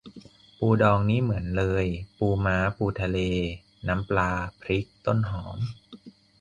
[0.59, 1.85] ปูดองนี่เหมือนเลย
[2.17, 3.19] ปูม้า ปูทะเล
[3.87, 4.29] น้ำปลา
[4.61, 5.57] พริก ต้นหอม